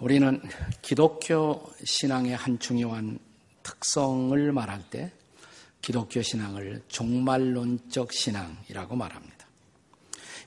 [0.00, 0.40] 우리는
[0.80, 3.18] 기독교 신앙의 한 중요한
[3.62, 5.12] 특성을 말할 때
[5.82, 9.46] 기독교 신앙을 종말론적 신앙이라고 말합니다.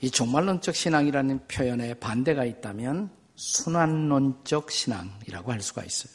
[0.02, 6.12] 이 종말론적 신앙이라는 표현에 반대가 있다면 순환론적 신앙이라고 할 수가 있어요.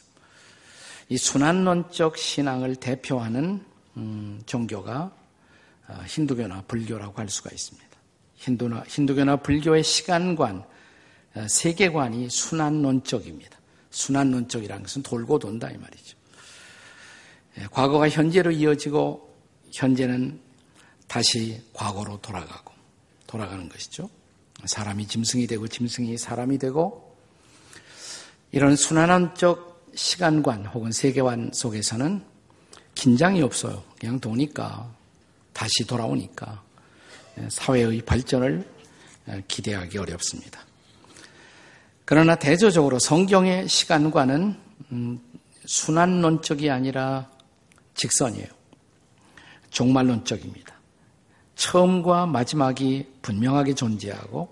[1.07, 3.65] 이 순환론적 신앙을 대표하는
[3.95, 5.11] 음, 종교가
[5.87, 7.89] 어, 힌두교나 불교라고 할 수가 있습니다.
[8.35, 10.78] 힌두나, 힌두교나 불교의 시간관, 어,
[11.47, 13.57] 세계관이 순환론적입니다.
[13.91, 16.17] 순환론적이라는 것은 돌고 돈다 이 말이죠.
[17.59, 19.35] 예, 과거가 현재로 이어지고
[19.71, 20.39] 현재는
[21.07, 22.73] 다시 과거로 돌아가고
[23.27, 24.09] 돌아가는 것이죠.
[24.65, 27.15] 사람이 짐승이 되고 짐승이 사람이 되고
[28.51, 32.23] 이런 순환론적 시간관 혹은 세계관 속에서는
[32.95, 33.83] 긴장이 없어요.
[33.99, 34.93] 그냥 도니까
[35.53, 36.63] 다시 돌아오니까
[37.39, 38.67] 예, 사회의 발전을
[39.29, 40.68] 예, 기대하기 어렵습니다.
[42.09, 44.55] 그러나 대조적으로 성경의 시간과는
[44.91, 45.19] 음,
[45.67, 47.29] 순환론적이 아니라
[47.93, 48.47] 직선이에요.
[49.69, 50.73] 종말론적입니다.
[51.53, 54.49] 처음과 마지막이 분명하게 존재하고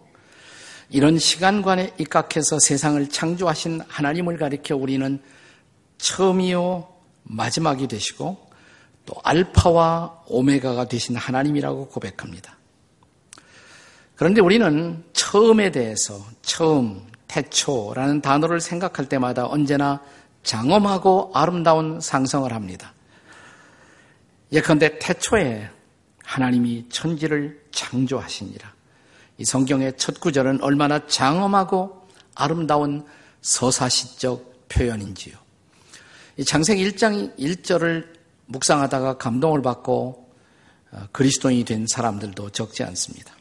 [0.92, 5.20] 이런 시간관에 입각해서 세상을 창조하신 하나님을 가리켜 우리는
[5.98, 6.88] 처음이요
[7.24, 8.38] 마지막이 되시고
[9.08, 12.56] 또 알파와 오메가가 되신 하나님이라고 고백합니다.
[14.16, 20.02] 그런데 우리는 처음에 대해서 처음, 태초라는 단어를 생각할 때마다 언제나
[20.44, 22.94] 장엄하고 아름다운 상성을 합니다.
[24.52, 25.70] 예컨대 태초에
[26.24, 28.74] 하나님이 천지를 창조하시니라.
[29.38, 33.06] 이 성경의 첫 구절은 얼마나 장엄하고 아름다운
[33.42, 35.36] 서사시적 표현인지요.
[36.38, 38.08] 이 창세기 1장 1절을
[38.46, 40.28] 묵상하다가 감동을 받고
[40.92, 43.37] 어, 그리스도인이 된 사람들도 적지 않습니다.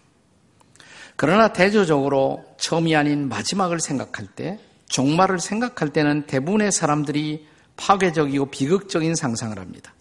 [1.16, 7.46] 그러나 대조적으로 처음이 아닌 마지막을 생각할 때, 종말을 생각할 때는 대부분의 사람들이
[7.76, 9.94] 파괴적이고 비극적인 상상을 합니다.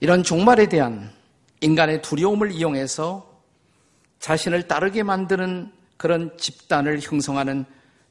[0.00, 1.10] 이런 종말에 대한
[1.60, 3.40] 인간의 두려움을 이용해서
[4.18, 7.64] 자신을 따르게 만드는 그런 집단을 형성하는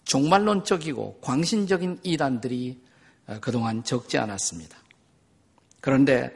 [0.06, 2.84] 종말론적이고 광신적인 이단들이
[3.28, 4.78] 어, 그동안 적지 않았습니다.
[5.82, 6.32] 그런데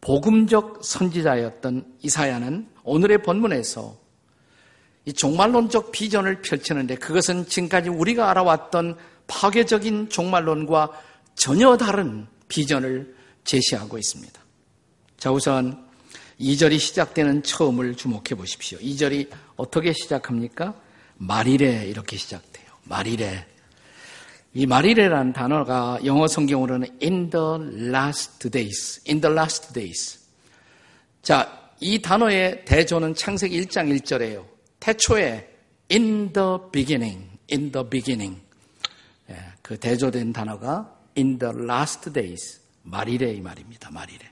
[0.00, 4.05] 복음적 선지자였던 이사야는 오늘의 본문에서
[5.06, 8.96] 이 종말론적 비전을 펼치는데 그것은 지금까지 우리가 알아왔던
[9.28, 10.90] 파괴적인 종말론과
[11.36, 13.14] 전혀 다른 비전을
[13.44, 14.40] 제시하고 있습니다.
[15.16, 15.86] 자, 우선
[16.40, 18.78] 2절이 시작되는 처음을 주목해 보십시오.
[18.78, 20.74] 2절이 어떻게 시작합니까?
[21.18, 22.66] 말이래 이렇게 시작돼요.
[22.84, 23.46] 말이래.
[24.54, 30.18] 이 말이래라는 단어가 영어 성경으로는 in the last days, in the last days.
[31.22, 34.55] 자, 이 단어의 대조는 창세기 1장 1절이에요.
[34.86, 35.48] 태초에
[35.90, 38.40] in the beginning, in the beginning.
[39.28, 42.60] 예, 그 대조된 단어가 in the last days.
[42.82, 43.90] 말이래 이 말입니다.
[43.90, 44.30] 말이래.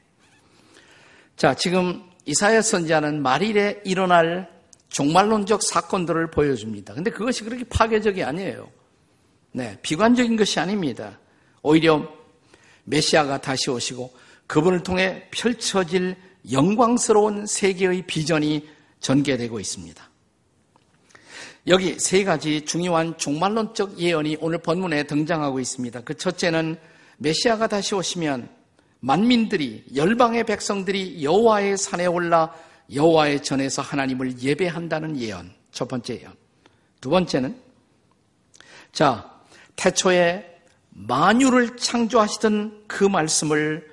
[1.36, 4.48] 자, 지금 이사야 선지자는 말일에 일어날
[4.90, 6.94] 종말론적 사건들을 보여줍니다.
[6.94, 8.70] 근데 그것이 그렇게 파괴적이 아니에요.
[9.50, 11.18] 네, 비관적인 것이 아닙니다.
[11.62, 12.08] 오히려
[12.84, 14.14] 메시아가 다시 오시고
[14.46, 16.14] 그분을 통해 펼쳐질
[16.52, 18.68] 영광스러운 세계의 비전이
[19.00, 20.13] 전개되고 있습니다.
[21.66, 26.02] 여기 세 가지 중요한 종말론적 예언이 오늘 본문에 등장하고 있습니다.
[26.02, 26.76] 그 첫째는
[27.16, 28.50] 메시아가 다시 오시면
[29.00, 32.54] 만민들이 열방의 백성들이 여호와의 산에 올라
[32.92, 35.54] 여호와의 전에서 하나님을 예배한다는 예언.
[35.72, 36.34] 첫 번째 예언.
[37.00, 37.56] 두 번째는
[38.92, 39.30] 자,
[39.76, 40.60] 태초에
[40.90, 43.90] 만유를 창조하시던 그 말씀을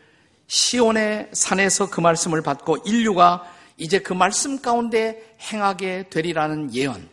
[0.47, 7.09] 시온의 산에서 그 말씀을 받고 인류가 이제 그 말씀 가운데 행하게 되리라는 예언.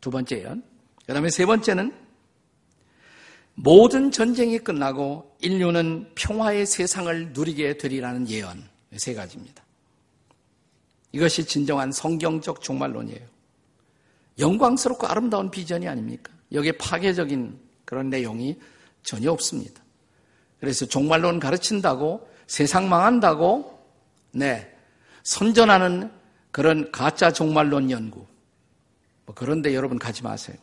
[0.00, 0.62] 두 번째 예언.
[1.06, 1.92] 그 다음에 세 번째는
[3.54, 8.68] 모든 전쟁이 끝나고 인류는 평화의 세상을 누리게 되리라는 예언.
[8.96, 9.62] 세 가지입니다.
[11.12, 13.20] 이것이 진정한 성경적 종말론이에요.
[14.38, 16.32] 영광스럽고 아름다운 비전이 아닙니까?
[16.52, 18.58] 여기에 파괴적인 그런 내용이
[19.02, 19.82] 전혀 없습니다.
[20.58, 23.78] 그래서 종말론 가르친다고 세상 망한다고
[24.32, 24.72] 네
[25.22, 26.10] 선전하는
[26.50, 28.26] 그런 가짜 종말론 연구
[29.30, 30.56] 뭐 그런데 여러분 가지 마세요.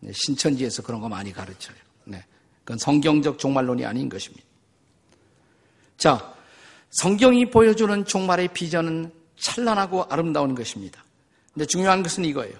[0.00, 1.76] 네, 신천지에서 그런 거 많이 가르쳐요.
[2.04, 2.24] 네.
[2.64, 4.42] 그건 성경적 종말론이 아닌 것입니다.
[5.98, 6.34] 자,
[6.92, 11.04] 성경이 보여주는 종말의 비전은 찬란하고 아름다운 것입니다.
[11.52, 12.54] 근데 중요한 것은 이거예요.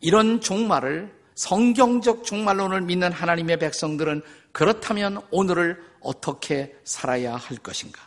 [0.00, 4.22] 이런 종말을 성경적 종말론을 믿는 하나님의 백성들은
[4.52, 8.00] 그렇다면 오늘을 어떻게 살아야 할 것인가?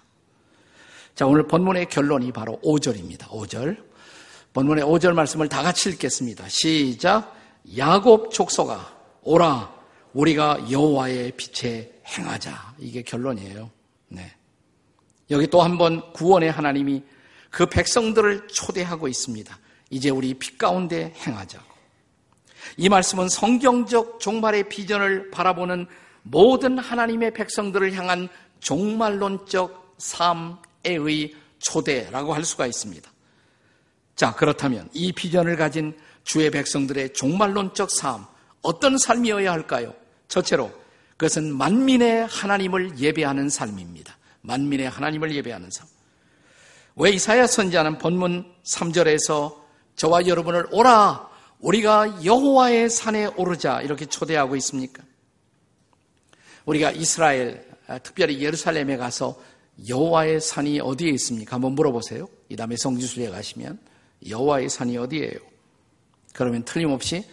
[1.13, 3.27] 자, 오늘 본문의 결론이 바로 5절입니다.
[3.27, 3.92] 5절.
[4.53, 6.45] 본문의 5절 말씀을 다 같이 읽겠습니다.
[6.47, 7.35] 시작.
[7.77, 9.73] 야곱 족속아, 오라.
[10.13, 12.75] 우리가 여호와의 빛에 행하자.
[12.77, 13.69] 이게 결론이에요.
[14.09, 14.31] 네.
[15.31, 17.01] 여기 또 한 번 구원의 하나님이
[17.49, 19.57] 그 백성들을 초대하고 있습니다.
[19.89, 21.73] 이제 우리 빛 가운데 행하자고.
[22.77, 25.87] 이 말씀은 성경적 종말의 비전을 바라보는
[26.23, 28.29] 모든 하나님의 백성들을 향한
[28.59, 33.12] 종말론적 삶의 초대라고 할 수가 있습니다.
[34.15, 38.25] 자, 그렇다면 이 비전을 가진 주의 백성들의 종말론적 삶,
[38.61, 39.93] 어떤 삶이어야 할까요?
[40.27, 40.71] 첫째로,
[41.17, 44.17] 그것은 만민의 하나님을 예배하는 삶입니다.
[44.41, 45.87] 만민의 하나님을 예배하는 삶.
[46.95, 49.55] 왜 이사야 선지자는 본문 3절에서
[49.95, 55.01] 저와 여러분을 오라 우리가 여호와의 산에 오르자 이렇게 초대하고 있습니까?
[56.65, 59.41] 우리가 이스라엘 아, 특별히 예루살렘에 가서
[59.87, 61.55] 여호와의 산이 어디에 있습니까?
[61.55, 62.27] 한번 물어보세요.
[62.49, 63.79] 이 다음에 성지순례 가시면
[64.29, 65.37] 여호와의 산이 어디예요?
[66.33, 67.25] 그러면 틀림없이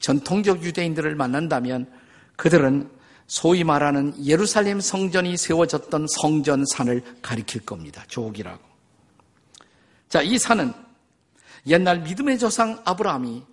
[0.00, 1.90] 전통적 유대인들을 만난다면
[2.36, 2.90] 그들은
[3.26, 8.04] 소위 말하는 예루살렘 성전이 세워졌던 성전산을 가리킬 겁니다.
[8.08, 8.60] 조옥이라고.
[10.08, 10.72] 자, 이 산은
[11.68, 13.44] 옛날 믿음의 조상 아브라함이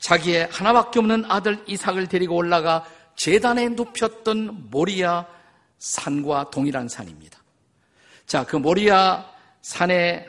[0.00, 2.84] 자기의 하나밖에 없는 아들 이삭을 데리고 올라가
[3.16, 5.26] 재단에 눕혔던 모리아
[5.78, 7.38] 산과 동일한 산입니다.
[8.26, 9.26] 자, 그 모리아
[9.62, 10.26] 산에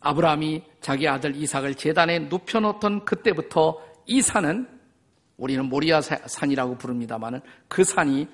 [0.00, 4.66] 아브라함이 자기 아들 이삭을 재단에 눕혀놓던 그때부터 이 산은
[5.36, 8.28] 우리는 모리아 산이라고 부릅니다만은 그 산이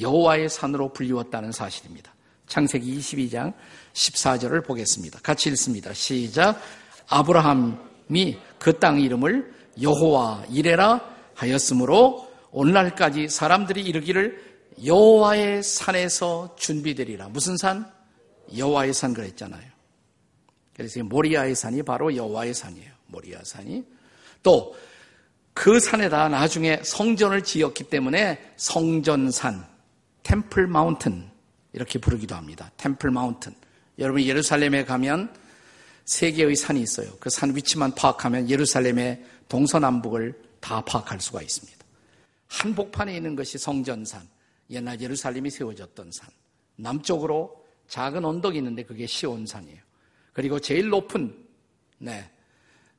[0.00, 2.12] 여호와의 산으로 불리웠다는 사실입니다.
[2.46, 3.52] 창세기 22장
[3.92, 5.20] 14절을 보겠습니다.
[5.22, 5.92] 같이 읽습니다.
[5.92, 6.60] 시작.
[7.08, 11.00] 아브라함이 그 땅 이름을 여호와 이레라
[11.34, 14.48] 하였으므로 오늘날까지 사람들이 이르기를
[14.84, 17.28] 여호와의 산에서 준비되리라.
[17.28, 17.90] 무슨 산?
[18.56, 19.77] 여호와의 산 그랬잖아요.
[20.78, 22.90] 그래서 모리아의 산이 바로 여호와의 산이에요.
[23.08, 23.84] 모리아 산이
[24.42, 24.74] 또
[25.58, 29.66] 그 산에다 나중에 성전을 지었기 때문에 성전산,
[30.22, 31.28] 템플 마운튼
[31.72, 32.70] 이렇게 부르기도 합니다.
[32.76, 33.52] 템플 마운튼.
[33.98, 35.34] 여러분 예루살렘에 가면
[36.04, 37.10] 세 개의 산이 있어요.
[37.18, 41.76] 그 산 위치만 파악하면 예루살렘의 동서남북을 다 파악할 수가 있습니다.
[42.46, 44.28] 한복판에 있는 것이 성전산,
[44.70, 46.28] 옛날 예루살렘이 세워졌던 산.
[46.76, 49.80] 남쪽으로 작은 언덕이 있는데 그게 시온산이에요.
[50.38, 51.34] 그리고 제일 높은,
[51.98, 52.30] 네,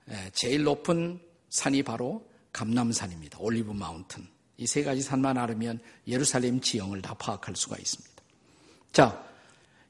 [0.04, 3.38] 네 제일 높은 산이 바로 감남산입니다.
[3.40, 4.28] 올리브 마운튼.
[4.58, 8.14] 이 세 가지 산만 알으면 예루살렘 지형을 다 파악할 수가 있습니다.
[8.92, 9.26] 자,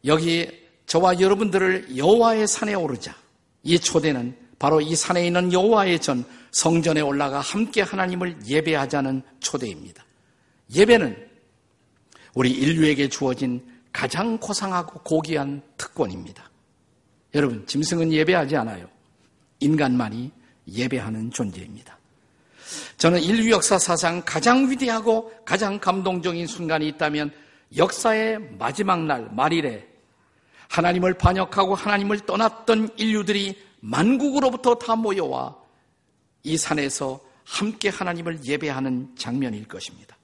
[0.05, 0.47] 여기
[0.85, 3.17] 저와 여러분들을 여호와의 산에 오르자.
[3.63, 10.05] 이 초대는 바로 이 산에 있는 여호와의 전 성전에 올라가 함께 하나님을 예배하자는 초대입니다.
[10.75, 11.29] 예배는
[12.35, 16.48] 우리 인류에게 주어진 가장 고상하고 고귀한 특권입니다.
[17.33, 18.87] 여러분, 짐승은 예배하지 않아요.
[19.59, 20.31] 인간만이
[20.67, 21.97] 예배하는 존재입니다.
[22.97, 27.31] 저는 인류 역사 사상 가장 위대하고 가장 감동적인 순간이 있다면
[27.77, 29.87] 역사의 마지막 날, 말일에
[30.67, 35.57] 하나님을 반역하고 하나님을 떠났던 인류들이 만국으로부터 다 모여와
[36.43, 40.17] 이 산에서 함께 하나님을 예배하는 장면일 것입니다.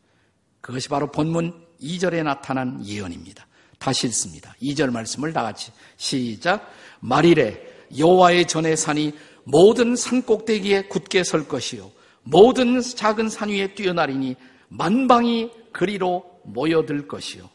[0.61, 3.45] 그것이 바로 본문 2절에 나타난 예언입니다.
[3.85, 4.51] 다시 읽습니다.
[4.63, 6.73] 2절 말씀을 다 같이 시작.
[7.01, 11.91] 말일에 여호와의 전의 산이 모든 산 꼭대기에 굳게 설 것이요
[12.23, 14.37] 모든 작은 산 위에 뛰어나리니
[14.69, 17.47] 만방이 그리로 모여들 것이요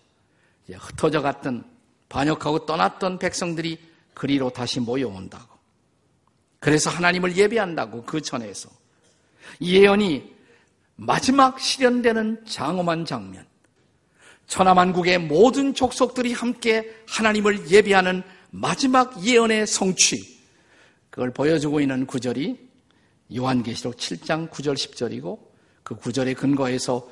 [0.72, 1.64] 흩어져 갔던
[2.08, 3.80] 반역하고 떠났던 백성들이
[4.14, 5.58] 그리로 다시 모여온다고.
[6.60, 8.68] 그래서 하나님을 예배한다고 그 전에서.
[9.58, 10.32] 이 예언이
[10.94, 13.50] 마지막 실현되는 장엄한 장면.
[14.50, 20.40] 천하만국의 모든 족속들이 함께 하나님을 예배하는 마지막 예언의 성취.
[21.09, 22.59] 그걸 보여주고 있는 구절이
[23.35, 25.38] 요한계시록 7장 9절 10절이고
[25.85, 27.09] 그 구절에 근거해서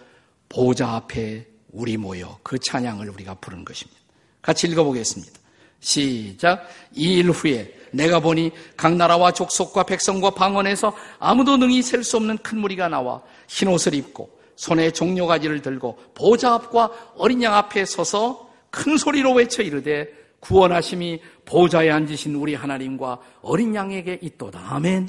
[0.49, 4.01] 보좌 앞에 우리 모여 그 찬양을 우리가 부른 것입니다.
[4.43, 5.39] 같이 읽어보겠습니다.
[5.79, 6.69] 시작.
[6.93, 12.39] 이 일 후에 내가 보니 각 나라와 족속과 백성과 방언에서 아무도 능히 셀 수 없는
[12.39, 18.51] 큰 무리가 나와 흰 옷을 입고 손에 종려가지를 들고 보좌 앞과 어린 양 앞에 서서
[18.71, 24.75] 큰 소리로 외쳐 이르되 구원하심이 보좌에 앉으신 우리 하나님과 어린 양에게 있도다.
[24.75, 25.09] 아멘.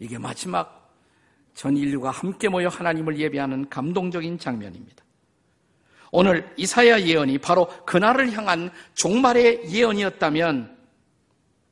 [0.00, 0.94] 이게 마지막
[1.54, 5.02] 전 인류가 함께 모여 하나님을 예배하는 감동적인 장면입니다.
[6.10, 10.76] 오늘 이사야 예언이 바로 그날을 향한 종말의 예언이었다면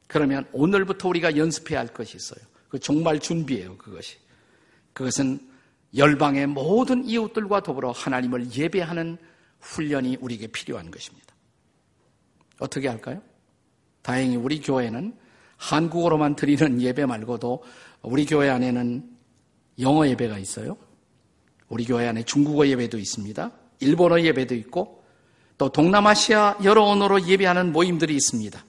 [0.06, 2.42] 그러면 오늘부터 우리가 연습해야 할 것이 있어요.
[2.70, 4.16] 그 종말 준비예요, 그것이.
[4.94, 5.51] 그것은
[5.96, 9.18] 열방의 모든 이웃들과 더불어 하나님을 예배하는
[9.61, 11.34] 훈련이 우리에게 필요한 것입니다.
[12.58, 13.20] 어떻게 할까요?
[14.02, 15.16] 다행히 우리 교회는
[15.56, 17.62] 한국어로만 드리는 예배 말고도
[18.02, 19.08] 우리 교회 안에는
[19.80, 20.76] 영어 예배가 있어요.
[21.68, 23.50] 우리 교회 안에 중국어 예배도 있습니다.
[23.80, 25.04] 일본어 예배도 있고
[25.58, 28.64] 또 동남아시아 여러 언어로 예배하는 모임들이 있습니다.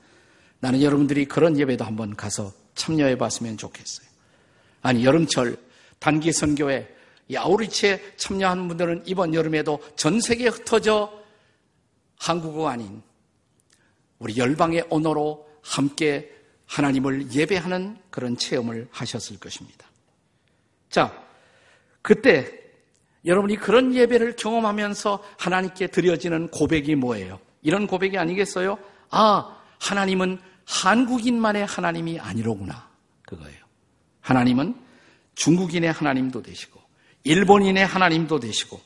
[0.59, 4.07] 나는 여러분들이 그런 예배도 한번 가서 참여해 봤으면 좋겠어요.
[4.81, 5.57] 아니, 여름철
[5.99, 6.87] 단기 선교회
[7.37, 11.11] 아우리치에 참여한 분들은 이번 여름에도 전 세계에 흩어져
[12.17, 13.01] 한국어 아닌
[14.19, 16.31] 우리 열방의 언어로 함께
[16.65, 19.87] 하나님을 예배하는 그런 체험을 하셨을 것입니다.
[20.89, 21.13] 자,
[22.01, 22.63] 그때
[23.25, 27.39] 여러분이 그런 예배를 경험하면서 하나님께 드려지는 고백이 뭐예요?
[27.61, 28.77] 이런 고백이 아니겠어요?
[29.09, 32.89] 아, 하나님은 한국인만의 하나님이 아니로구나.
[33.25, 33.63] 그거예요.
[34.21, 34.75] 하나님은
[35.35, 36.81] 중국인의 하나님도 되시고,
[37.23, 38.79] 일본인의 하나님도 되시고,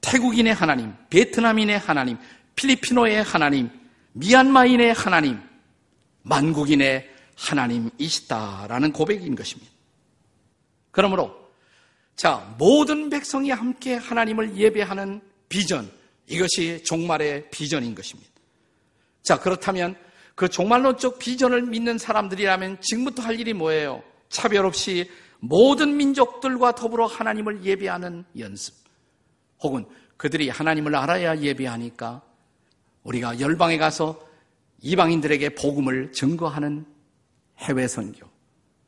[0.00, 2.18] 태국인의 하나님, 베트남인의 하나님,
[2.56, 3.70] 필리피노의 하나님,
[4.12, 5.40] 미얀마인의 하나님,
[6.22, 9.70] 만국인의 하나님이시다라는 고백인 것입니다.
[10.90, 11.40] 그러므로
[12.20, 15.90] 자, 모든 백성이 함께 하나님을 예배하는 비전,
[16.26, 18.30] 이것이 종말의 비전인 것입니다.
[19.22, 19.96] 자, 그렇다면
[20.34, 24.02] 그 종말론적 비전을 믿는 사람들이라면 지금부터 할 일이 뭐예요?
[24.28, 25.10] 차별 없이
[25.40, 28.74] 모든 민족들과 더불어 하나님을 예배하는 연습.
[29.62, 32.22] 혹은 그들이 하나님을 알아야 예배하니까
[33.02, 34.20] 우리가 열방에 가서
[34.82, 36.86] 이방인들에게 복음을 증거하는
[37.58, 38.26] 해외 선교.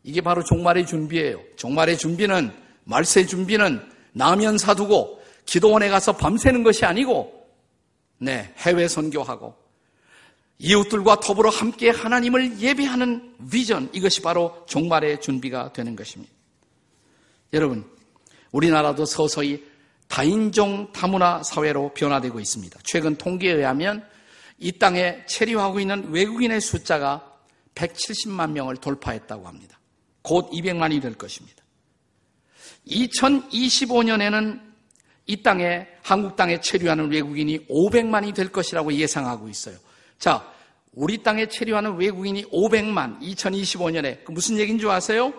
[0.02, 1.40] 이게 바로 종말의 준비예요.
[1.56, 2.52] 종말의 준비는
[2.84, 3.80] 말세 준비는
[4.12, 7.46] 나면 사두고 기도원에 가서 밤새는 것이 아니고
[8.18, 9.54] 네, 해외 선교하고
[10.58, 16.32] 이웃들과 더불어 함께 하나님을 예배하는 비전, 이것이 바로 종말의 준비가 되는 것입니다.
[17.52, 17.84] 여러분,
[18.50, 19.64] 우리나라도 서서히
[20.08, 22.80] 다인종 다문화 사회로 변화되고 있습니다.
[22.84, 24.06] 최근 통계에 의하면
[24.58, 27.30] 이 땅에 체류하고 있는 외국인의 숫자가
[27.74, 29.78] 170만 명을 돌파했다고 합니다.
[30.22, 31.62] 곧 200만이 될 것입니다.
[32.86, 34.60] 2025년에는
[35.26, 39.76] 이 땅에, 한국 땅에 체류하는 외국인이 500만이 될 것이라고 예상하고 있어요.
[40.18, 40.46] 자,
[40.92, 45.32] 우리 땅에 체류하는 외국인이 500만, 2025년에 그 무슨 얘기인 줄 아세요?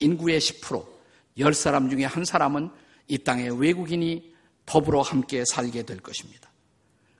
[0.00, 0.97] 인구의 10%,
[1.38, 2.70] 10사람 중에 한 사람은
[3.06, 4.34] 이 땅에 외국인이
[4.66, 6.50] 더불어 함께 살게 될 것입니다.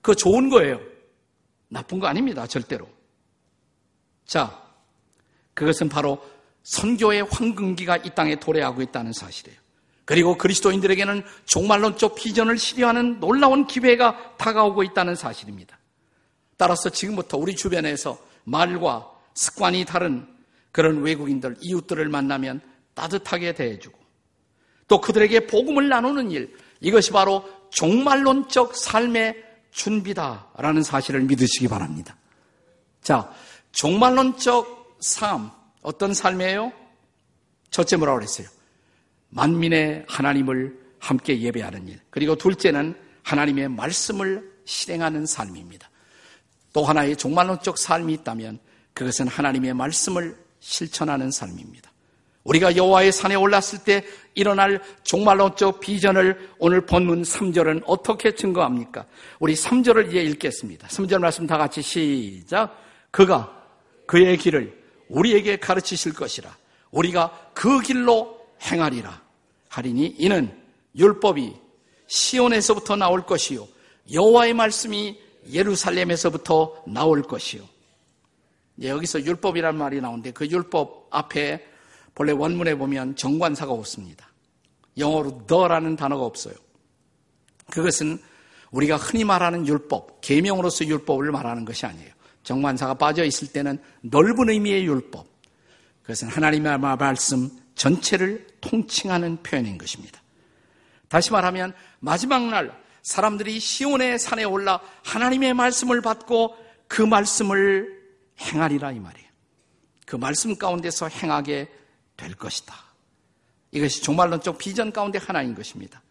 [0.02, 0.80] 그거 좋은 거예요.
[1.68, 2.46] 나쁜 거 아닙니다.
[2.46, 2.88] 절대로.
[4.26, 4.62] 자,
[5.54, 6.22] 그것은 바로
[6.62, 9.58] 선교의 황금기가 이 땅에 도래하고 있다는 사실이에요.
[10.04, 15.78] 그리고 그리스도인들에게는 종말론적 비전을 실현하는 놀라운 기회가 다가오고 있다는 사실입니다.
[16.56, 20.26] 따라서 지금부터 우리 주변에서 말과 습관이 다른
[20.72, 22.60] 그런 외국인들, 이웃들을 만나면
[22.94, 23.97] 따뜻하게 대해주고
[24.88, 32.16] 또 그들에게 복음을 나누는 일, 이것이 바로 종말론적 삶의 준비다라는 사실을 믿으시기 바랍니다.
[33.02, 33.32] 자,
[33.72, 35.50] 종말론적 삶,
[35.82, 36.72] 어떤 삶이에요?
[37.70, 38.48] 첫째 뭐라고 그랬어요?
[39.28, 42.00] 만민의 하나님을 함께 예배하는 일.
[42.10, 45.90] 그리고 둘째는 하나님의 말씀을 실행하는 삶입니다.
[46.72, 48.58] 또 하나의 종말론적 삶이 있다면
[48.94, 51.90] 그것은 하나님의 말씀을 실천하는 삶입니다.
[52.44, 54.04] 우리가 여호와의 산에 올랐을 때
[54.34, 59.04] 일어날 종말론적 비전을 오늘 본문 3절은 어떻게 증거합니까?
[59.40, 60.88] 우리 3절을 이제 읽겠습니다.
[60.88, 62.76] 3절 말씀 다 같이 시작.
[63.10, 63.54] 그가
[64.06, 64.76] 그의 길을
[65.08, 66.56] 우리에게 가르치실 것이라.
[66.90, 69.20] 우리가 그 길로 행하리라.
[69.68, 70.50] 하리니 이는
[70.96, 71.54] 율법이
[72.06, 73.68] 시온에서부터 나올 것이요
[74.12, 75.20] 여호와의 말씀이
[75.52, 77.62] 예루살렘에서부터 나올 것이요.
[78.82, 81.64] 여기서 율법이란 말이 나오는데 그 율법 앞에
[82.18, 84.28] 본래 원문에 보면 정관사가 없습니다.
[84.96, 86.54] 영어로 the라는 단어가 없어요.
[87.70, 88.18] 그것은
[88.72, 92.10] 우리가 흔히 말하는 율법, 계명으로서 율법을 말하는 것이 아니에요.
[92.42, 95.28] 정관사가 빠져 있을 때는 넓은 의미의 율법.
[96.02, 100.20] 그것은 하나님의 말씀 전체를 통칭하는 표현인 것입니다.
[101.06, 106.56] 다시 말하면 마지막 날 사람들이 시온의 산에 올라 하나님의 말씀을 받고
[106.88, 107.96] 그 말씀을
[108.40, 109.28] 행하리라 이 말이에요.
[110.04, 111.78] 그 말씀 가운데서 행하게
[112.18, 112.74] 될 것이다.
[113.70, 116.02] 이것이 종말론적 비전 가운데 하나인 것입니다.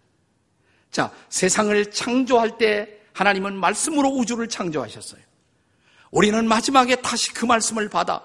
[0.89, 5.21] 자, 세상을 창조할 때 하나님은 말씀으로 우주를 창조하셨어요.
[6.09, 8.23] 우리는 마지막에 다시 그 말씀을 받아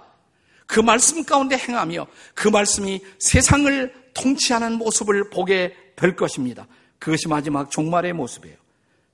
[0.66, 6.66] 그 말씀 가운데 행하며 그 말씀이 세상을 통치하는 모습을 보게 될 것입니다.
[6.98, 8.56] 그것이 마지막 종말의 모습이에요.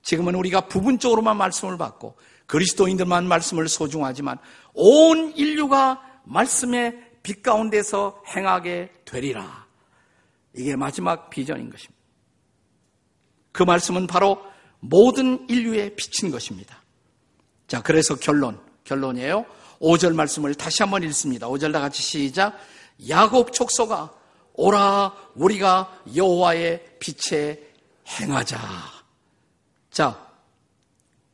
[0.03, 4.37] 지금은 우리가 부분적으로만 말씀을 받고 그리스도인들만 말씀을 소중하지만
[4.73, 9.67] 온 인류가 말씀의 빛 가운데서 행하게 되리라.
[10.53, 11.99] 이게 마지막 비전인 것입니다.
[13.51, 14.41] 그 말씀은 바로
[14.79, 16.81] 모든 인류에 비친 것입니다.
[17.67, 19.45] 자, 그래서 결론, 결론이에요.
[19.79, 21.47] 5절 말씀을 다시 한번 읽습니다.
[21.47, 22.57] 5절 다 같이 시작.
[23.07, 24.13] 야곱 족소가
[24.53, 27.63] 오라 우리가 여호와의 빛에
[28.07, 28.59] 행하자.
[29.91, 30.29] 자,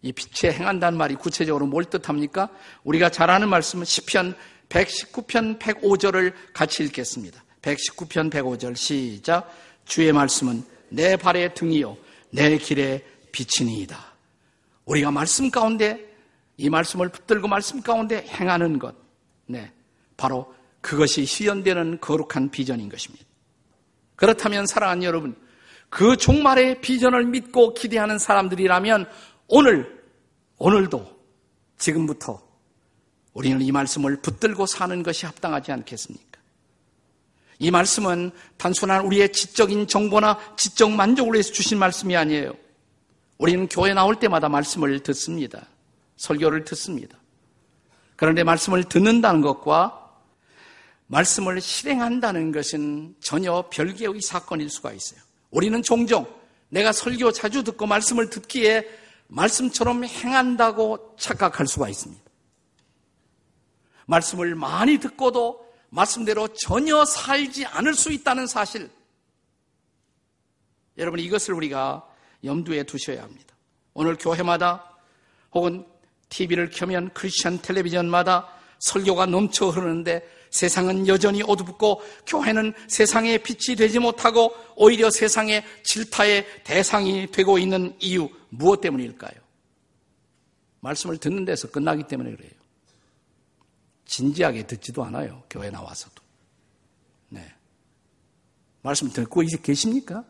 [0.01, 2.49] 이 빛에 행한다는 말이 구체적으로 뭘 뜻합니까?
[2.83, 4.35] 우리가 잘 아는 말씀은 시편
[4.69, 7.43] 119편 105절을 같이 읽겠습니다.
[7.61, 9.49] 119편 105절 시작.
[9.85, 11.97] 주의 말씀은 내 발의 등이요
[12.31, 13.97] 내 길의 빛이니이다.
[14.85, 16.13] 우리가 말씀 가운데
[16.57, 18.95] 이 말씀을 붙들고 말씀 가운데 행하는 것.
[19.45, 19.71] 네.
[20.15, 23.25] 바로 그것이 실현되는 거룩한 비전인 것입니다.
[24.15, 25.35] 그렇다면 사랑하는 여러분,
[25.89, 29.09] 그 종말의 비전을 믿고 기대하는 사람들이라면
[29.47, 30.03] 오늘,
[30.57, 31.05] 오늘도
[31.77, 32.44] 지금부터
[33.35, 36.39] 우리는 이 말씀을 붙들고 사는 것이 합당하지 않겠습니까?
[37.59, 42.53] 이 말씀은 단순한 우리의 지적인 정보나 지적 만족을 위해서 주신 말씀이 아니에요.
[43.37, 45.67] 우리는 교회 나올 때마다 말씀을 듣습니다.
[46.15, 47.17] 설교를 듣습니다.
[48.15, 50.01] 그런데 말씀을 듣는다는 것과
[51.07, 55.19] 말씀을 실행한다는 것은 전혀 별개의 사건일 수가 있어요.
[55.51, 56.25] 우리는 종종
[56.69, 58.87] 내가 설교 자주 듣고 말씀을 듣기에
[59.27, 62.24] 말씀처럼 행한다고 착각할 수가 있습니다.
[64.05, 68.89] 말씀을 많이 듣고도 말씀대로 전혀 살지 않을 수 있다는 사실.
[70.97, 72.07] 여러분 이것을 우리가
[72.43, 73.55] 염두에 두셔야 합니다.
[73.93, 74.91] 오늘 교회마다
[75.53, 75.85] 혹은
[76.29, 84.55] TV를 켜면 크리스천 텔레비전마다 설교가 넘쳐 흐르는데 세상은 여전히 어둡고 교회는 세상의 빛이 되지 못하고
[84.75, 89.33] 오히려 세상의 질타의 대상이 되고 있는 이유 무엇 때문일까요?
[90.79, 92.51] 말씀을 듣는 데서 끝나기 때문에 그래요.
[94.05, 95.43] 진지하게 듣지도 않아요.
[95.49, 96.23] 교회 나와서도.
[97.29, 97.53] 네.
[98.81, 100.23] 말씀 듣고 계십니까?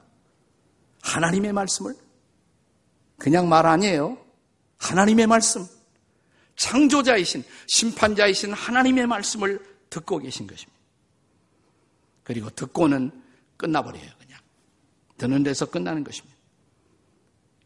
[1.01, 1.96] 하나님의 말씀을?
[3.17, 4.17] 그냥 말 아니에요.
[4.77, 5.65] 하나님의 말씀.
[6.55, 10.79] 창조자이신, 심판자이신 하나님의 말씀을 듣고 계신 것입니다.
[12.24, 13.12] 그리고 듣고는
[13.58, 14.39] 끝나버려요, 그냥.
[15.17, 16.36] 듣는 데서 끝나는 것입니다.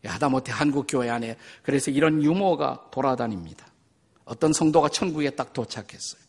[0.04, 3.69] 하다못해 한국교회 안에 그래서 이런 유머가 돌아다닙니다.
[4.30, 6.22] 어떤 성도가 천국에 딱 도착했어요.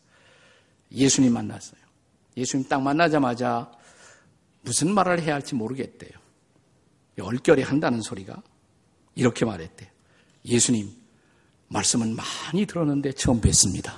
[0.91, 1.79] 예수님 만났어요.
[2.35, 3.71] 예수님 딱 만나자마자
[4.61, 6.09] 무슨 말을 해야 할지 모르겠대요.
[7.21, 8.41] 얼결에 한다는 소리가
[9.13, 9.87] 이렇게 말했대요.
[10.45, 10.91] 예수님,
[11.67, 13.93] 말씀은 많이 들었는데 처음 뵀습니다.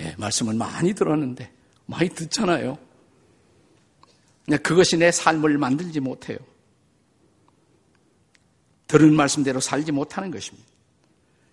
[0.00, 1.52] 예, 말씀을 많이 들었는데
[1.86, 2.76] 많이 듣잖아요.
[4.64, 6.38] 그것이 내 삶을 만들지 못해요.
[8.92, 10.68] 들은 말씀대로 살지 못하는 것입니다.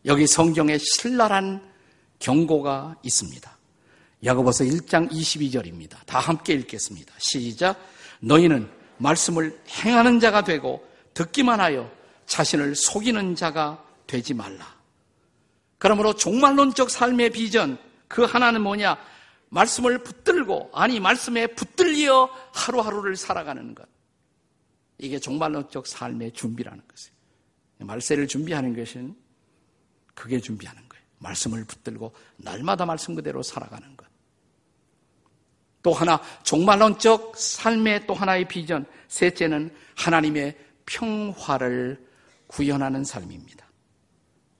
[0.03, 1.63] 여기 성경에 신랄한
[2.19, 3.57] 경고가 있습니다.
[4.25, 6.05] 야고보서 1장 22절입니다.
[6.05, 7.13] 다 함께 읽겠습니다.
[7.17, 7.79] 시작.
[8.19, 11.89] 너희는 말씀을 행하는 자가 되고 듣기만 하여
[12.25, 14.75] 자신을 속이는 자가 되지 말라.
[15.77, 17.77] 그러므로 종말론적 삶의 비전,
[18.09, 18.97] 그 하나는 뭐냐?
[19.47, 23.87] 말씀을 붙들고, 아니, 말씀에 붙들려 하루하루를 살아가는 것.
[24.97, 27.18] 이게 종말론적 삶의 준비라는 것이에요.
[27.79, 29.15] 말세를 준비하는 것은
[30.13, 31.03] 그게 준비하는 거예요.
[31.19, 34.07] 말씀을 붙들고 날마다 말씀 그대로 살아가는 것.
[35.81, 38.85] 또 하나, 종말론적 삶의 또 하나의 비전.
[39.07, 42.05] 셋째는 하나님의 평화를
[42.47, 43.65] 구현하는 삶입니다.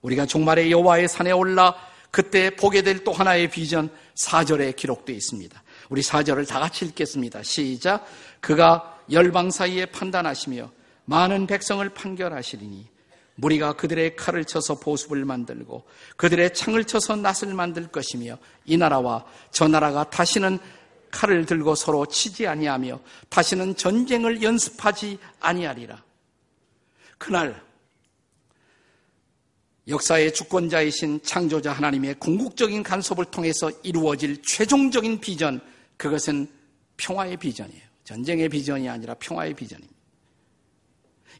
[0.02, 1.74] 우리가 종말의 여호와의 산에 올라
[2.10, 5.62] 그때 보게 될 또 하나의 비전 4절에 기록되어 있습니다.
[5.90, 7.42] 우리 4절을 다 같이 읽겠습니다.
[7.42, 8.06] 시작.
[8.40, 10.70] 그가 열방 사이에 판단하시며
[11.04, 12.88] 많은 백성을 판결하시리니
[13.40, 15.84] 무리가 그들의 칼을 쳐서 보습을 만들고
[16.16, 20.58] 그들의 창을 쳐서 낫을 만들 것이며 이 나라와 저 나라가 다시는
[21.10, 26.02] 칼을 들고 서로 치지 아니하며 다시는 전쟁을 연습하지 아니하리라.
[27.18, 27.60] 그날
[29.88, 35.60] 역사의 주권자이신 창조자 하나님의 궁극적인 간섭을 통해서 이루어질 최종적인 비전,
[35.96, 36.48] 그것은
[36.96, 37.82] 평화의 비전이에요.
[38.04, 39.99] 전쟁의 비전이 아니라 평화의 비전입니다.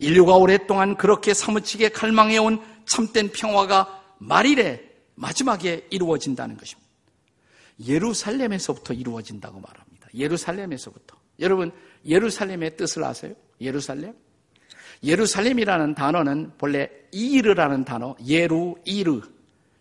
[0.00, 6.90] 인류가 오랫동안 그렇게 사무치게 갈망해온 참된 평화가 말일에 마지막에 이루어진다는 것입니다.
[7.86, 10.08] 예루살렘에서부터 이루어진다고 말합니다.
[10.14, 11.16] 예루살렘에서부터.
[11.38, 11.70] 여러분,
[12.04, 13.34] 예루살렘의 뜻을 아세요?
[13.60, 14.14] 예루살렘?
[15.04, 19.20] 예루살렘이라는 단어는 본래 이르라는 단어, 예루, 이르,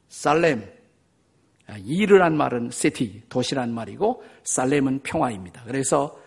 [0.10, 0.70] 살렘.
[1.68, 5.64] 아, 이르란 말은 시티, 도시란 말이고, 살렘은 평화입니다.
[5.66, 6.20] 그래서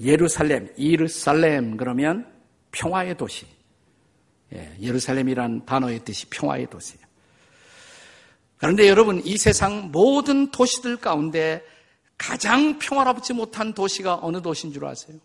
[0.00, 2.37] 예루살렘, 이르살렘 그러면
[2.72, 3.46] 평화의 도시.
[4.54, 7.06] 예, 예루살렘이란 단어의 뜻이 평화의 도시예요.
[8.56, 11.62] 그런데 여러분, 이 세상 모든 도시들 가운데
[12.16, 15.18] 가장 평화롭지 못한 도시가 어느 도시인 줄 아세요?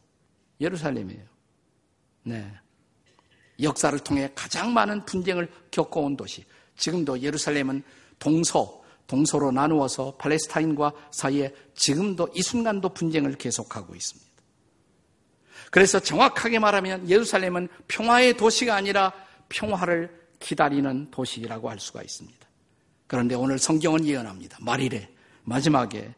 [0.61, 1.23] 예루살렘이에요.
[2.23, 2.53] 네.
[3.61, 6.43] 역사를 통해 가장 많은 분쟁을 겪어온 도시.
[6.77, 7.83] 지금도 예루살렘은
[8.19, 14.32] 동서, 동서로 나누어서 팔레스타인과 사이에 지금도 이 순간도 분쟁을 계속하고 있습니다.
[15.73, 19.11] 그래서 정확하게 말하면 예루살렘은 평화의 도시가 아니라
[19.49, 20.07] 평화를
[20.37, 22.47] 기다리는 도시라고 할 수가 있습니다.
[23.07, 24.59] 그런데 오늘 성경은 예언합니다.
[24.61, 25.09] 말일에
[25.41, 26.13] 마지막에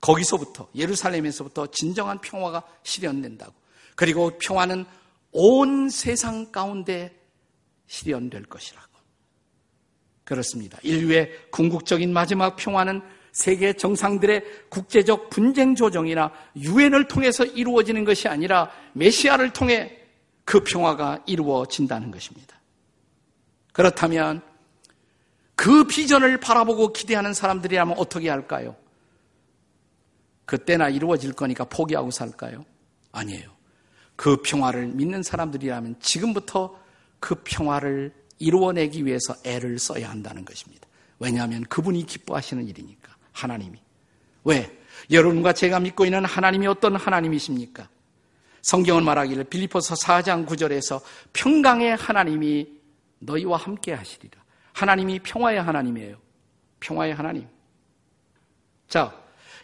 [0.00, 3.52] 거기서부터 예루살렘에서부터 진정한 평화가 실현된다고.
[3.96, 4.86] 그리고 평화는
[5.32, 7.12] 온 세상 가운데
[7.88, 8.86] 실현될 것이라고.
[10.22, 10.78] 그렇습니다.
[10.84, 19.52] 인류의 궁극적인 마지막 평화는 세계 정상들의 국제적 분쟁 조정이나 유엔을 통해서 이루어지는 것이 아니라 메시아를
[19.52, 19.98] 통해
[20.44, 22.58] 그 평화가 이루어진다는 것입니다.
[23.72, 24.42] 그렇다면
[25.54, 28.76] 그 비전을 바라보고 기대하는 사람들이라면 어떻게 할까요?
[30.44, 32.64] 그때나 이루어질 거니까 포기하고 살까요?
[33.12, 33.50] 아니에요.
[34.16, 36.78] 그 평화를 믿는 사람들이라면 지금부터
[37.20, 40.88] 그 평화를 이루어내기 위해서 애를 써야 한다는 것입니다.
[41.18, 43.14] 왜냐하면 그분이 기뻐하시는 일이니까.
[43.32, 43.80] 하나님이.
[44.44, 44.78] 왜?
[45.10, 47.88] 여러분과 제가 믿고 있는 하나님이 어떤 하나님이십니까?
[48.62, 51.00] 성경은 말하기를 빌리포서 4장 9절에서
[51.32, 52.68] 평강의 하나님이
[53.20, 54.40] 너희와 함께 하시리라.
[54.72, 56.16] 하나님이 평화의 하나님이에요.
[56.80, 57.46] 평화의 하나님.
[58.88, 59.14] 자,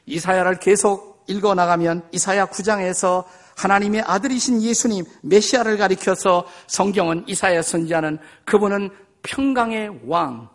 [0.06, 3.24] 이사야를 계속 읽어 나가면 이사야 9장에서
[3.56, 8.90] 하나님의 아들이신 예수님 메시아를 가리켜서 성경은 이사야 선지자는 그분은
[9.22, 10.48] 평강의 왕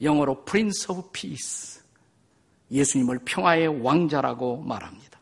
[0.00, 1.81] 영어로 Prince of Peace
[2.72, 5.20] 예수님을 평화의 왕자라고 말합니다.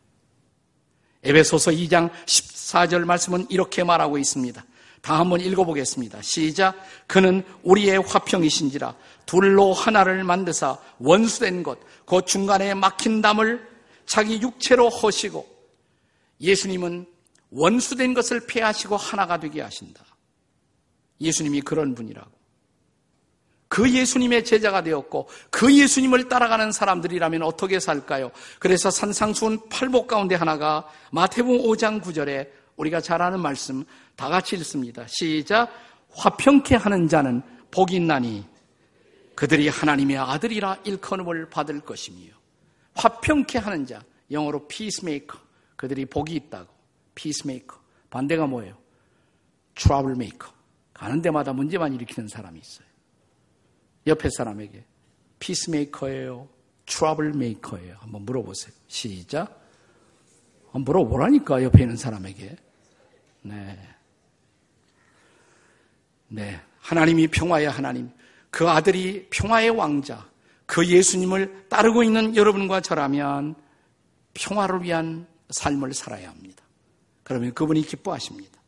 [1.23, 4.65] 에베소서 2장 14절 말씀은 이렇게 말하고 있습니다.
[5.03, 6.23] 다 한번 읽어보겠습니다.
[6.23, 6.77] 시작.
[7.07, 8.95] 그는 우리의 화평이신지라
[9.27, 13.67] 둘로 하나를 만드사 원수된 것, 그 중간에 막힌 담을
[14.07, 15.47] 자기 육체로 허시고
[16.41, 17.07] 예수님은
[17.51, 20.05] 원수된 것을 폐하시고 하나가 되게 하신다.
[21.21, 22.40] 예수님이 그런 분이라고.
[23.71, 28.33] 그 예수님의 제자가 되었고 그 예수님을 따라가는 사람들이라면 어떻게 살까요?
[28.59, 33.85] 그래서 산상수훈 팔복 가운데 하나가 마태복음 5장 9절에 우리가 잘 아는 말씀
[34.17, 35.05] 다 같이 읽습니다.
[35.07, 35.71] 시작.
[36.11, 38.45] 화평케 하는 자는 복이 있나니
[39.37, 42.27] 그들이 하나님의 아들이라 일컬음을 받을 것이며
[42.95, 44.03] 화평케 하는 자
[44.33, 45.41] 영어로 peacemaker
[45.77, 46.67] 그들이 복이 있다고
[47.15, 47.79] peacemaker
[48.11, 48.77] 반대가 뭐예요?
[49.77, 50.53] troublemaker
[50.93, 52.90] 가는 데마다 문제만 일으키는 사람이 있어요.
[54.07, 54.85] 옆에 사람에게
[55.39, 56.49] peacemaker예요,
[56.87, 57.97] troublemaker예요.
[57.99, 58.75] 한번 물어보세요.
[58.87, 59.61] 시작.
[60.73, 62.57] 물어보라니까 옆에 있는 사람에게.
[63.43, 63.79] 네.
[66.29, 66.61] 네.
[66.79, 68.11] 하나님이 평화의 하나님,
[68.51, 70.29] 그 아들이 평화의 왕자,
[70.67, 73.55] 그 예수님을 따르고 있는 여러분과 저라면
[74.35, 76.63] 평화를 위한 삶을 살아야 합니다.
[77.25, 78.60] 그러면 그분이 기뻐하십니다.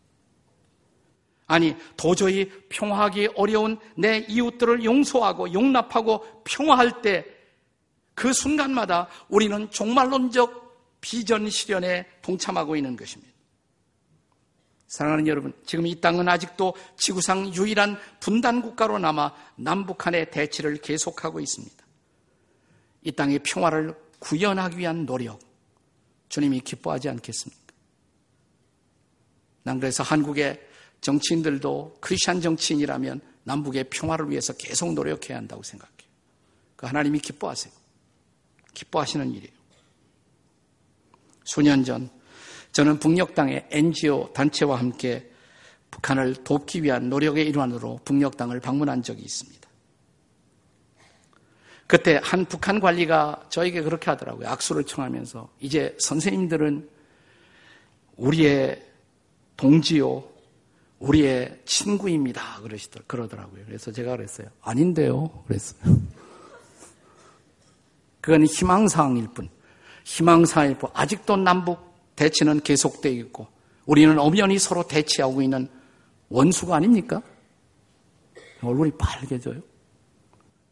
[1.53, 7.43] 아니, 도저히 평화하기 어려운 내 이웃들을 용서하고 용납하고 평화할 때
[8.15, 13.33] 그 순간마다 우리는 종말론적 비전 실현에 동참하고 있는 것입니다.
[14.87, 21.83] 사랑하는 여러분, 지금 이 땅은 아직도 지구상 유일한 분단 국가로 남아 남북한의 대치를 계속하고 있습니다.
[23.05, 25.41] 이 땅의 평화를 구현하기 위한 노력,
[26.29, 27.63] 주님이 기뻐하지 않겠습니까?
[29.65, 30.61] 난 그래서 한국의
[31.03, 35.93] 정치인들도 크리스천 정치인이라면 남북의 평화를 위해서 계속 노력해야 한다고 생각해요.
[36.77, 37.73] 그 하나님이 기뻐하세요.
[38.73, 39.53] 기뻐하시는 일이에요.
[41.45, 42.09] 수년 전
[42.71, 45.31] 저는 북녘땅의 NGO 단체와 함께
[45.91, 49.69] 북한을 돕기 위한 노력의 일환으로 북녘땅을 방문한 적이 있습니다.
[51.87, 54.49] 그때 한 북한 관리가 저에게 그렇게 하더라고요.
[54.49, 56.89] 악수를 청하면서 이제 선생님들은
[58.17, 58.83] 우리의
[59.59, 60.32] 동지요,
[61.03, 62.61] 우리의 친구입니다.
[62.63, 63.65] 그러시더 그러더라고요.
[63.67, 64.47] 그래서 제가 그랬어요.
[64.61, 65.29] 아닌데요.
[65.47, 65.97] 그랬어요.
[68.21, 69.49] 그건 희망사항일 뿐.
[70.05, 70.91] 희망사항일 뿐.
[70.95, 71.81] 아직도 남북
[72.15, 73.49] 대치는 계속되어 있고
[73.85, 75.69] 우리는 엄연히 서로 대치하고 있는
[76.29, 77.21] 원수가 아닙니까?
[78.63, 79.61] 얼굴이 빨개져요.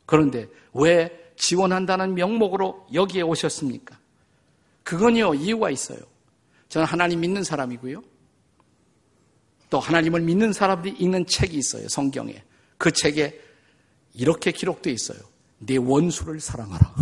[0.06, 3.98] 그런데 왜 지원한다는 명목으로 여기에 오셨습니까?
[4.84, 5.98] 그건요, 이유가 있어요.
[6.68, 8.02] 저는 하나님 믿는 사람이고요.
[9.70, 12.44] 또 하나님을 믿는 사람들이 읽는 책이 있어요, 성경에.
[12.76, 13.40] 그 책에
[14.12, 15.18] 이렇게 기록되어 있어요.
[15.58, 16.94] 내 원수를 사랑하라.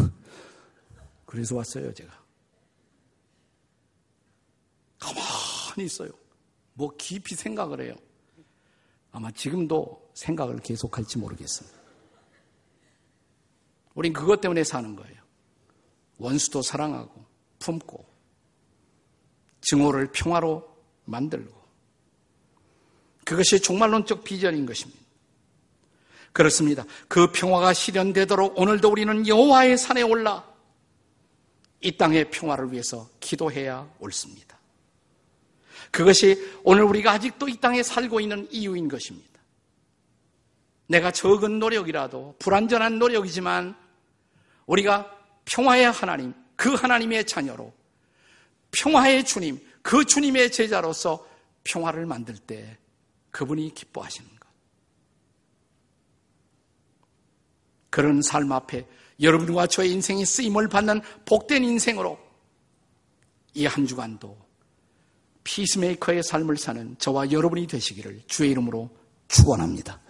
[1.24, 2.12] 그래서 왔어요, 제가.
[4.98, 6.10] 가만히 있어요.
[6.74, 7.94] 뭐 깊이 생각을 해요.
[9.10, 11.78] 아마 지금도 생각을 계속할지 모르겠습니다.
[13.94, 15.16] 우린 그것 때문에 사는 거예요.
[16.18, 17.24] 원수도 사랑하고
[17.58, 18.06] 품고
[19.60, 21.57] 증오를 평화로 만들고
[23.28, 24.98] 그것이 종말론적 비전인 것입니다.
[26.32, 26.86] 그렇습니다.
[27.08, 30.50] 그 평화가 실현되도록 오늘도 우리는 여호와의 산에 올라
[31.82, 34.58] 이 땅의 평화를 위해서 기도해야 옳습니다.
[35.90, 39.28] 그것이 오늘 우리가 아직도 이 땅에 살고 있는 이유인 것입니다.
[40.86, 43.76] 내가 적은 노력이라도 불완전한 노력이지만
[44.64, 45.14] 우리가
[45.44, 47.74] 평화의 하나님, 그 하나님의 자녀로
[48.70, 51.28] 평화의 주님, 그 주님의 제자로서
[51.64, 52.78] 평화를 만들 때
[53.38, 54.48] 그분이 기뻐하시는 것.
[57.88, 58.84] 그런 삶 앞에
[59.20, 62.18] 여러분과 저의 인생이 쓰임을 받는 복된 인생으로
[63.54, 64.36] 이 한 주간도
[65.44, 68.90] 피스메이커의 삶을 사는 저와 여러분이 되시기를 주의 이름으로
[69.28, 70.00] 축원합니다.